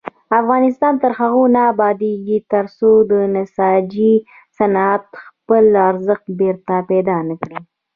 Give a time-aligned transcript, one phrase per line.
[0.41, 4.13] افغانستان تر هغو نه ابادیږي، ترڅو د نساجي
[4.57, 7.57] صنعت خپل ارزښت بیرته پیدا نکړي.